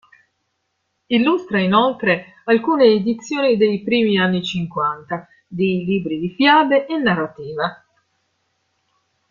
Illustra 1.09 1.59
inoltre 1.59 2.41
alcune 2.45 2.85
edizioni 2.85 3.55
dei 3.55 3.83
primi 3.83 4.17
anni 4.17 4.43
cinquanta 4.43 5.27
di 5.47 5.85
libri 5.85 6.17
di 6.19 6.31
fiabe 6.31 6.87
e 6.87 6.97
narrativa. 6.97 7.83